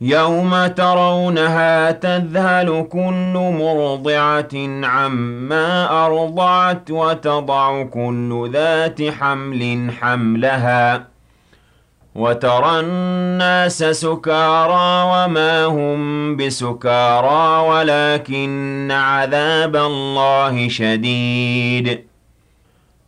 يوم 0.00 0.66
ترونها 0.66 1.90
تذهل 1.90 2.86
كل 2.92 3.32
مرضعة 3.34 4.54
عما 4.86 5.90
أرضعت 6.06 6.90
وتضع 6.90 7.82
كل 7.82 8.50
ذات 8.52 9.02
حمل 9.02 9.90
حملها 10.00 11.06
وترى 12.14 12.80
الناس 12.80 13.78
سكارى 13.78 15.02
وما 15.12 15.64
هم 15.64 16.36
بسكارى 16.36 17.68
ولكن 17.68 18.88
عذاب 18.90 19.76
الله 19.76 20.68
شديد 20.68 22.15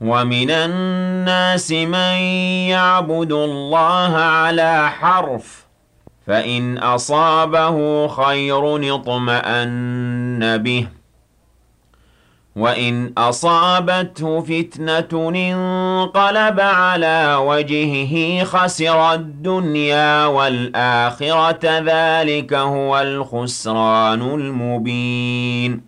ومن 0.00 0.50
الناس 0.50 1.70
من 1.72 2.16
يعبد 2.70 3.32
الله 3.32 4.16
على 4.16 4.90
حرف 4.90 5.66
فإن 6.26 6.78
أصابه 6.78 8.08
خير 8.08 8.94
اطمأن 8.94 10.58
به. 10.58 10.88
وإن 12.56 13.12
أصابته 13.18 14.40
فتنة 14.40 15.28
انقلب 15.28 16.60
على 16.60 17.34
وجهه 17.40 18.44
خسر 18.44 19.14
الدنيا 19.14 20.26
والآخرة 20.26 21.58
ذلك 21.62 22.54
هو 22.54 23.00
الخسران 23.00 24.22
المبين. 24.22 25.87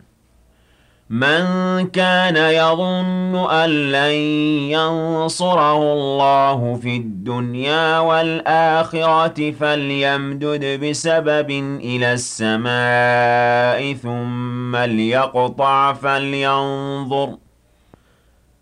مَن 1.11 1.43
كَانَ 1.87 2.35
يَظُنُّ 2.37 3.35
أَن 3.51 3.69
لَّن 3.91 4.15
يَنصُرَهُ 4.71 5.93
اللَّهُ 5.93 6.79
فِي 6.81 6.97
الدُّنْيَا 6.97 7.99
وَالْآخِرَةِ 7.99 9.51
فَلْيَمْدُدْ 9.51 10.79
بِسَبَبٍ 10.83 11.49
إِلَى 11.83 12.13
السَّمَاءِ 12.13 13.93
ثُمَّ 13.93 14.75
لْيَقْطَعْ 14.75 15.93
فَلْيَنظُرْ 15.93 17.37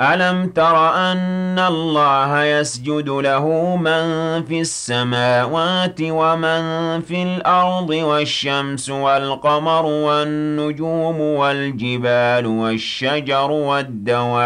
أَلَمْ 0.00 0.48
تَرَ 0.50 0.94
أَنَّ 1.12 1.58
اللَّهَ 1.58 2.44
يَسْجُدُ 2.44 3.08
لَهُ 3.08 3.76
مَن 3.76 4.04
فِي 4.44 4.60
السَّمَاوَاتِ 4.60 6.00
وَمَن 6.02 7.00
فِي 7.00 7.22
الْأَرْضِ 7.22 7.90
وَالشَّمْسُ 7.90 8.90
وَالْقَمَرُ 8.90 9.84
وَالنُّجُومُ 9.86 11.20
وَالْجِبَالُ 11.20 12.46
وَالشَّجَرُ 12.46 13.50
وَالدَّوَابُّ 13.50 14.40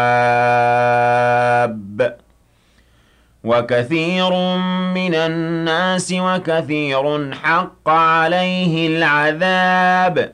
وَكَثِيرٌ 3.43 4.33
مِّنَ 4.93 5.15
النَّاسِ 5.15 6.13
وَكَثِيرٌ 6.17 7.33
حَقَّ 7.43 7.89
عَلَيْهِ 7.89 8.87
الْعَذَابُ 8.87 10.33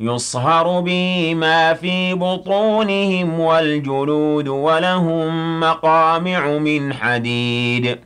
يُصْهَرُ 0.00 0.80
بِهِ 0.80 1.34
مَا 1.34 1.74
فِي 1.74 2.14
بُطُونِهِمْ 2.14 3.40
وَالْجُلُودُ 3.40 4.48
وَلَهُم 4.48 5.60
مَّقَامِعُ 5.60 6.48
مِنْ 6.58 6.92
حَدِيدٍ. 6.92 7.98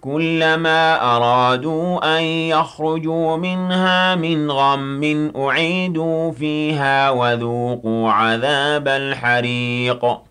كُلَّمَا 0.00 1.16
أَرَادُوا 1.16 2.18
أَن 2.18 2.22
يَخْرُجُوا 2.22 3.36
مِنْهَا 3.36 4.14
مِنْ 4.14 4.50
غَمٍّ 4.50 5.32
أُعِيدُوا 5.36 6.32
فِيهَا 6.32 7.10
وَذُوقُوا 7.10 8.10
عَذَابَ 8.10 8.88
الْحَرِيقِ. 8.88 10.27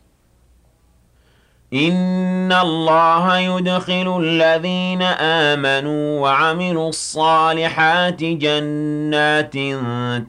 إِنَّ 1.74 2.52
اللَّهَ 2.52 3.38
يُدْخِلُ 3.40 4.20
الَّذِينَ 4.24 5.02
آمَنُوا 5.02 6.22
وَعَمِلُوا 6.22 6.90
الصَّالِحَاتِ 6.90 8.24
جَنَّاتٍ 8.24 9.54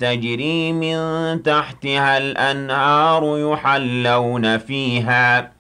تَجْرِي 0.01 0.73
مِن 0.73 0.99
تَحْتِهَا 1.43 2.19
الْأَنْهَارُ 2.19 3.53
يُحَلَّوْنَ 3.53 4.59
فِيهَا 4.59 5.51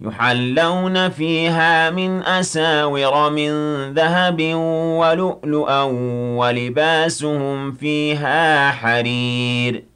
يُحَلَّوْنَ 0.00 1.08
فِيهَا 1.08 1.90
مِنْ 1.90 2.22
أَسَاوِرَ 2.22 3.30
مِن 3.30 3.50
ذَهَبٍ 3.94 4.40
وَلُؤْلُؤًا 5.00 5.82
وَلِبَاسُهُمْ 6.38 7.72
فِيهَا 7.72 8.70
حَرِيرٌ 8.70 9.95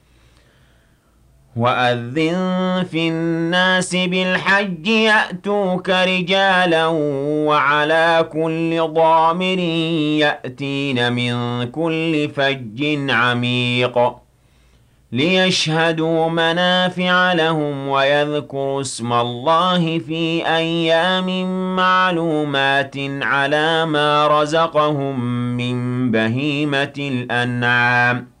وَأَذِّن 1.55 2.83
فِي 2.91 3.07
النَّاسِ 3.09 3.95
بِالْحَجِّ 3.95 4.87
يَأْتُوكَ 4.87 5.89
رِجَالًا 5.89 6.87
وَعَلَىٰ 7.47 8.29
كُلِّ 8.33 8.87
ضَامِرٍ 8.93 9.59
يَأْتِينَ 10.19 11.13
مِن 11.13 11.63
كُلِّ 11.71 12.29
فَجٍّ 12.35 13.07
عَمِيقٍ 13.09 14.15
لِيَشْهَدُوا 15.11 16.29
مَنَافِعَ 16.29 17.33
لَهُمْ 17.33 17.87
وَيَذْكُرُوا 17.87 18.81
اسْمَ 18.81 19.13
اللَّهِ 19.13 19.99
فِي 19.99 20.43
أَيَّامٍ 20.57 21.27
مَّعْلُومَاتٍ 21.75 22.95
عَلَىٰ 23.21 23.85
مَا 23.85 24.27
رَزَقَهُم 24.27 25.19
مِّن 25.57 26.11
بَهِيمَةِ 26.11 26.93
الْأَنْعَامِ 26.99 28.40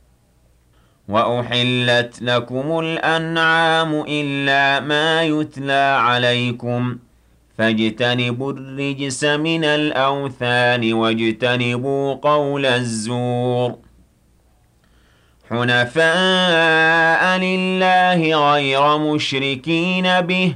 وَأُحِلَّتْ 1.11 2.21
لَكُمُ 2.21 2.79
الْأَنْعَامُ 2.79 4.03
إِلَّا 4.07 4.79
مَا 4.79 5.23
يُتْلَىٰ 5.23 5.97
عَلَيْكُمْ 5.99 6.93
ۖ. 6.93 6.97
فَاجْتَنِبُوا 7.57 8.53
الرِّجْسَ 8.53 9.23
مِنَ 9.23 9.63
الْأَوْثَانِ 9.63 10.93
وَاجْتَنِبُوا 10.93 12.13
قَوْلَ 12.13 12.65
الزُّورِ. 12.65 13.75
حُنَفَاءَ 15.49 17.37
لِلَّهِ 17.37 18.51
غَيْرَ 18.53 18.97
مُشْرِكِينَ 18.97 20.21
بِهِ 20.21 20.55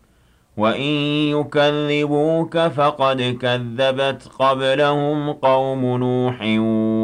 وَإِن 0.57 0.91
يُكَذِّبُوكَ 1.31 2.57
فَقَدْ 2.57 3.21
كَذَّبَتْ 3.41 4.27
قَبْلَهُمْ 4.39 5.31
قَوْمُ 5.31 5.97
نُوحٍ 5.97 6.41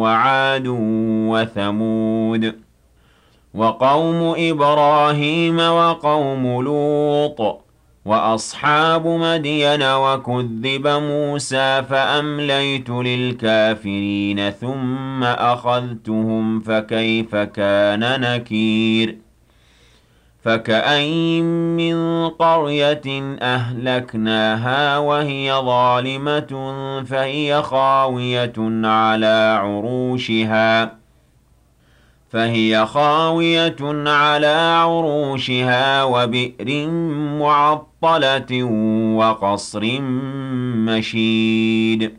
وَعَادٌ 0.03 0.67
وَثَمُودُ 1.31 2.55
وَقَوْمُ 3.53 4.35
إِبْرَاهِيمَ 4.37 5.59
وَقَوْمُ 5.59 6.61
لُوطٍ 6.61 7.61
وَأَصْحَابُ 8.05 9.07
مَدْيَنَ 9.07 9.83
وَكُذِّبَ 9.83 10.87
مُوسَىٰ 10.87 11.83
فَأَمْلَيْتُ 11.89 12.89
لِلْكَافِرِينَ 12.89 14.51
ثُمَّ 14.51 15.23
أَخَذْتُهُمْ 15.23 16.59
فَكَيْفَ 16.59 17.35
كَانَ 17.35 18.21
نَكِيرِ 18.21 19.26
فكأين 20.47 21.43
من 21.75 22.29
قرية 22.29 23.37
أهلكناها 23.41 24.97
وهي 24.97 25.53
ظالمة 25.53 27.03
فهي 27.09 27.61
خاوية 27.61 28.53
على 28.83 29.59
عروشها 29.61 30.97
فهي 32.29 32.85
خاوية 32.85 33.75
على 34.09 34.77
عروشها 34.81 36.03
وبئر 36.03 36.87
معطلة 37.39 38.63
وقصر 39.17 40.01
مشيد 40.87 42.17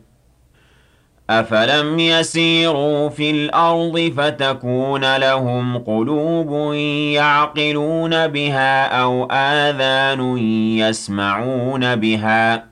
أَفَلَمْ 1.29 1.99
يَسِيرُوا 1.99 3.09
فِي 3.09 3.31
الْأَرْضِ 3.31 4.13
فَتَكُونَ 4.17 5.17
لَهُمْ 5.17 5.77
قُلُوبٌ 5.77 6.73
يَعْقِلُونَ 7.13 8.27
بِهَا 8.27 8.85
أَوْ 8.85 9.25
آذَانٌ 9.31 10.37
يَسْمَعُونَ 10.77 11.95
بِهَا 11.95 12.63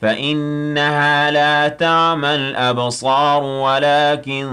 فَإِنَّهَا 0.00 1.30
لَا 1.30 1.68
تَعْمَى 1.68 2.34
الْأَبْصَارُ 2.34 3.42
وَلَكِن 3.42 4.46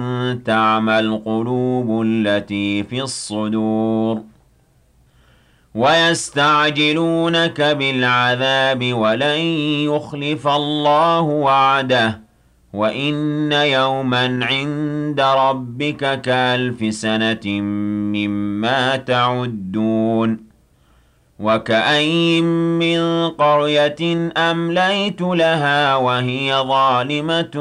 تَعْمَى 0.45 0.99
الْقُلُوبُ 0.99 2.01
الَّتِي 2.01 2.83
فِي 2.83 3.01
الصُّدُورِ 3.01 4.21
ويستعجلونك 5.75 7.61
بالعذاب 7.61 8.93
ولن 8.93 9.39
يخلف 9.85 10.47
الله 10.47 11.21
وعده 11.21 12.28
وإن 12.73 13.51
يوما 13.51 14.45
عند 14.45 15.21
ربك 15.21 16.21
كالف 16.21 16.93
سنة 16.93 17.61
مما 18.13 18.95
تعدون 18.95 20.49
وكأين 21.39 22.43
من 22.79 23.29
قرية 23.29 24.31
أمليت 24.37 25.21
لها 25.21 25.95
وهي 25.95 26.55
ظالمة 26.55 27.51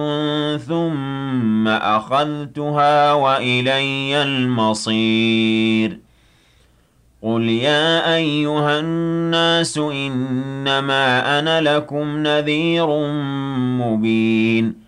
ثم 0.69 1.69
أخذتها 1.69 3.13
وإلي 3.13 4.23
المصير 4.23 5.99
قل 7.23 7.43
يا 7.49 8.15
أيها 8.17 8.81
الناس 8.81 9.79
إنما 9.79 11.39
أنا 11.39 11.61
لكم 11.61 12.17
نذير 12.17 12.87
مبين 13.81 14.88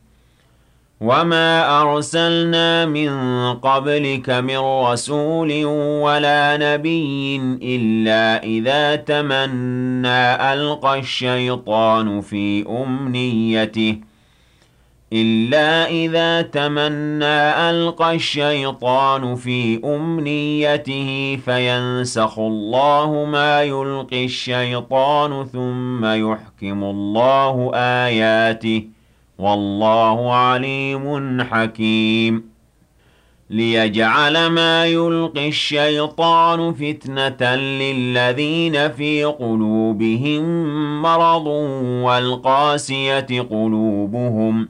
وما 1.01 1.81
أرسلنا 1.81 2.85
من 2.85 3.09
قبلك 3.53 4.29
من 4.29 4.57
رسول 4.57 5.65
ولا 6.05 6.57
نبي 6.57 7.35
إلا 7.61 8.43
إذا 8.43 8.95
تمنى 8.95 10.53
ألقى 10.53 10.99
الشيطان 10.99 12.21
في 12.21 12.65
أمنيته 12.69 13.97
إلا 15.13 15.89
إذا 15.89 16.41
تمنى 16.41 17.69
ألقى 17.69 18.15
الشيطان 18.15 19.35
في 19.35 19.81
أمنيته 19.85 21.39
فينسخ 21.45 22.39
الله 22.39 23.25
ما 23.25 23.63
يلقي 23.63 24.25
الشيطان 24.25 25.45
ثم 25.45 26.05
يحكم 26.05 26.83
الله 26.83 27.71
آياته 27.75 29.00
والله 29.41 30.33
عليم 30.33 31.41
حكيم. 31.41 32.51
ليجعل 33.49 34.47
ما 34.47 34.85
يلقي 34.85 35.47
الشيطان 35.47 36.73
فتنة 36.73 37.55
للذين 37.55 38.91
في 38.91 39.23
قلوبهم 39.23 40.43
مرض 41.01 41.47
والقاسية 42.03 43.41
قلوبهم. 43.41 44.69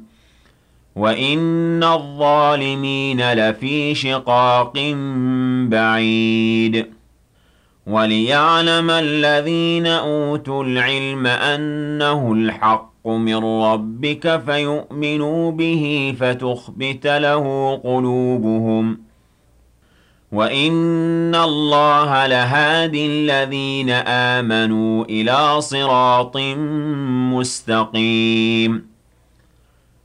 وإن 0.96 1.84
الظالمين 1.84 3.34
لفي 3.34 3.96
شقاق 3.96 4.74
بعيد. 5.70 6.86
وليعلم 7.88 8.90
الذين 8.90 9.88
أوتوا 9.88 10.64
العلم 10.64 11.28
أنه 11.28 12.34
الحق. 12.34 12.91
من 13.08 13.46
ربك 13.46 14.42
فيؤمنوا 14.46 15.52
به 15.52 16.16
فتخبت 16.20 17.08
له 17.08 17.76
قلوبهم. 17.84 19.00
وإن 20.32 21.36
الله 21.36 22.28
لهادي 22.28 23.06
الذين 23.06 23.90
آمنوا 23.90 25.06
إلى 25.06 25.62
صراط 25.62 26.38
مستقيم. 27.34 28.91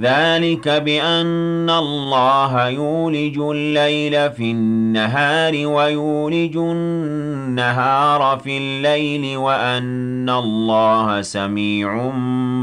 ذلك 0.00 0.68
بأن 0.68 1.70
الله 1.70 2.68
يولج 2.68 3.38
الليل 3.38 4.32
في 4.32 4.50
النهار 4.50 5.66
ويولج 5.66 6.56
النهار 6.56 8.38
في 8.38 8.58
الليل 8.58 9.36
وأن 9.36 10.30
الله 10.30 11.22
سميع 11.22 12.12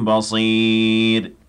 بصير. 0.04 1.41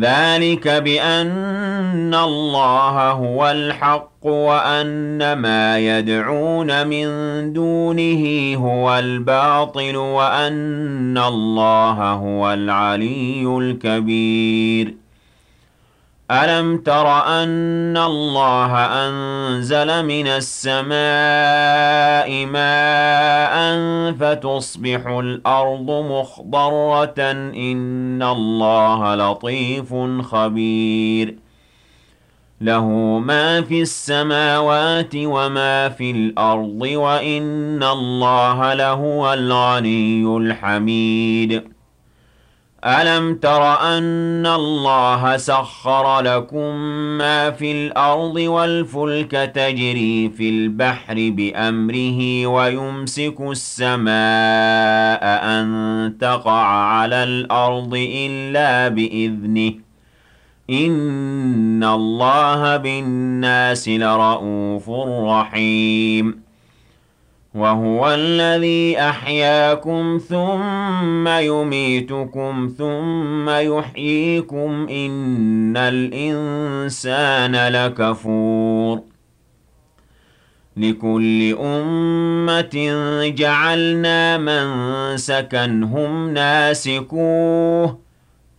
ذلك 0.00 0.68
بأن 0.68 2.14
الله 2.14 3.10
هو 3.10 3.50
الحق 3.50 4.26
وأن 4.26 5.32
ما 5.32 5.78
يدعون 5.78 6.86
من 6.86 7.06
دونه 7.52 8.54
هو 8.56 8.98
الباطل 8.98 9.96
وأن 9.96 11.18
الله 11.18 12.12
هو 12.12 12.52
العلي 12.52 13.58
الكبير. 13.58 15.01
ألم 16.32 16.78
تر 16.78 17.26
أن 17.26 17.96
الله 17.96 18.78
أنزل 18.78 20.04
من 20.04 20.26
السماء 20.26 20.96
ماء 22.46 23.82
فتصبح 24.12 25.06
الأرض 25.06 25.90
مخضرة؟ 25.90 27.30
إن 27.56 28.22
الله 28.22 29.14
لطيف 29.14 29.94
خبير. 30.22 31.36
له 32.60 32.86
ما 33.18 33.62
في 33.62 33.82
السماوات 33.82 35.12
وما 35.14 35.88
في 35.88 36.10
الأرض 36.10 36.82
وإن 36.82 37.82
الله 37.82 38.74
لهو 38.74 39.32
الغني 39.32 40.36
الحميد. 40.36 41.71
ألم 42.84 43.34
تر 43.34 43.62
أن 43.80 44.46
الله 44.46 45.36
سخر 45.36 46.20
لكم 46.20 46.74
ما 47.18 47.50
في 47.50 47.72
الأرض 47.72 48.36
والفلك 48.36 49.30
تجري 49.54 50.30
في 50.36 50.48
البحر 50.48 51.14
بأمره 51.16 52.46
ويمسك 52.46 53.40
السماء 53.40 54.12
أن 55.24 56.14
تقع 56.20 56.66
على 56.66 57.24
الأرض 57.24 57.94
إلا 57.94 58.88
بإذنه 58.88 59.74
إن 60.70 61.84
الله 61.84 62.76
بالناس 62.76 63.88
لرؤوف 63.88 64.90
رحيم 65.30 66.42
وهو 67.54 68.14
الذي 68.14 68.98
أحياكم 69.00 70.20
ثم 70.28 71.28
يميتكم 71.28 72.74
ثم 72.78 73.50
يحييكم 73.50 74.86
إن 74.90 75.76
الإنسان 75.76 77.68
لكفور 77.68 79.00
لكل 80.76 81.56
أمة 81.60 82.70
جعلنا 83.36 84.38
من 84.38 84.66
سكنهم 85.16 86.30
ناسكوه 86.30 87.98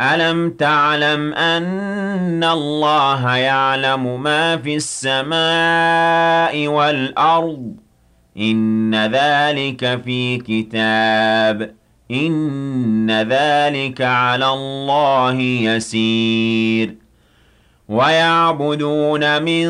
ألم 0.00 0.50
تعلم 0.50 1.34
أن 1.34 2.44
الله 2.44 3.36
يعلم 3.36 4.22
ما 4.22 4.56
في 4.56 4.76
السماء 4.76 6.68
والأرض؟ 6.68 7.84
إن 8.38 8.94
ذلك 8.94 10.00
في 10.04 10.38
كتاب 10.38 11.74
إن 12.10 13.10
ذلك 13.10 14.00
على 14.02 14.48
الله 14.48 15.40
يسير 15.40 16.94
ويعبدون 17.88 19.42
من 19.42 19.64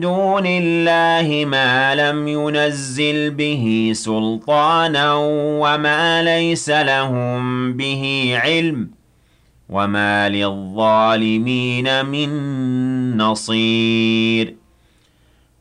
دون 0.00 0.42
الله 0.46 1.44
ما 1.44 1.94
لم 1.94 2.28
ينزل 2.28 3.30
به 3.30 3.92
سلطانا 3.94 5.14
وما 5.60 6.22
ليس 6.22 6.70
لهم 6.70 7.72
به 7.72 8.34
علم 8.42 8.90
وما 9.68 10.28
للظالمين 10.28 12.06
من 12.06 13.16
نصير 13.16 14.54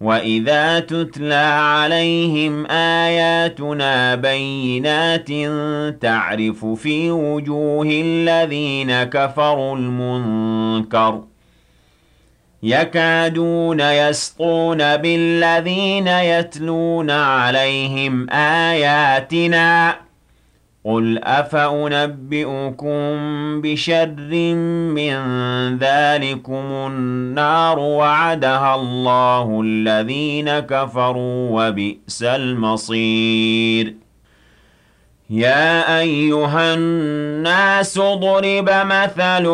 وإذا 0.02 0.80
تتلى 0.80 1.36
عليهم 1.36 2.66
آياتنا 2.72 4.16
بينات 4.16 5.30
تعرف 6.02 6.66
في 6.66 7.12
وجوه 7.12 7.88
الذين 7.92 9.04
كفروا 9.04 9.76
المنكر 9.76 11.24
يكادون 12.64 13.80
يسطون 13.80 14.98
بالذين 14.98 16.08
يتلون 16.08 17.12
عليهم 17.12 18.30
آياتنا 18.30 19.96
قل 20.86 21.20
أفأنبئكم 21.24 22.92
بشر 23.62 24.16
من 24.96 25.16
ذلكم 25.78 26.66
النار 26.88 27.80
وعدها 27.80 28.76
الله 28.76 29.62
الذين 29.66 30.60
كفروا 30.60 31.68
وبئس 31.68 32.24
المصير 32.24 33.96
يا 35.30 36.00
أيها 36.00 36.74
الناس 36.74 37.98
ضرب 38.00 38.70
مثل 38.70 39.46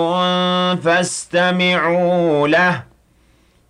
فاستمعوا 0.83 2.47
له 2.47 2.88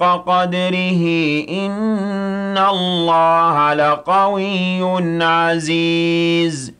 حق 0.00 0.24
قدره 0.26 1.04
إن 1.48 2.58
الله 2.58 3.74
لقوي 3.74 4.82
عزيز. 5.24 6.72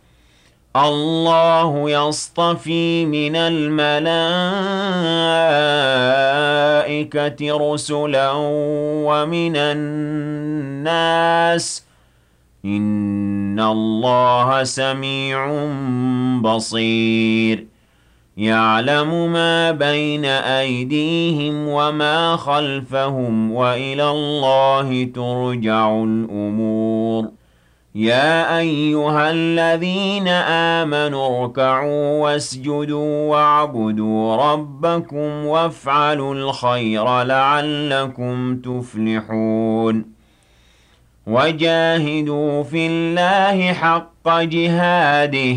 الله 0.76 1.90
يصطفي 1.90 3.04
من 3.06 3.36
الملائكة 3.36 4.12
رسلا 7.72 8.32
ومن 9.04 9.56
الناس. 9.56 11.04
إن 12.64 13.60
الله 13.60 14.64
سميع 14.64 15.66
بصير. 16.40 17.66
يعلم 18.40 19.32
ما 19.32 19.70
بين 19.70 20.24
أيديهم 20.24 21.68
وما 21.68 22.36
خلفهم 22.36 23.52
وإلى 23.52 24.10
الله 24.10 25.04
ترجع 25.14 25.90
الأمور. 25.90 27.28
يا 27.94 28.58
أيها 28.58 29.30
الذين 29.30 30.28
آمنوا 30.78 31.42
اركعوا 31.42 32.22
واسجدوا 32.22 33.30
واعبدوا 33.30 34.36
ربكم 34.36 35.46
وافعلوا 35.46 36.34
الخير 36.34 37.22
لعلكم 37.22 38.56
تفلحون. 38.56 40.04
وجاهدوا 41.26 42.62
في 42.62 42.86
الله 42.86 43.72
حق 43.72 44.28
جهاده. 44.28 45.56